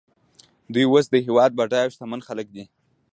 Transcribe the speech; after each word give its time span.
دوی 0.73 0.85
اوس 0.89 1.05
د 1.11 1.15
هېواد 1.25 1.51
بډایه 1.57 1.85
او 1.85 1.91
شتمن 1.93 2.21
خلک 2.27 2.47
دي 2.55 2.63